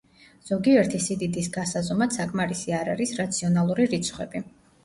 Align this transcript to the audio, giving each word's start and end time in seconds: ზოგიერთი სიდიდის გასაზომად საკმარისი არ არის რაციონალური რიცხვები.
ზოგიერთი 0.49 1.01
სიდიდის 1.07 1.49
გასაზომად 1.59 2.17
საკმარისი 2.17 2.75
არ 2.81 2.93
არის 2.97 3.15
რაციონალური 3.23 3.91
რიცხვები. 3.93 4.47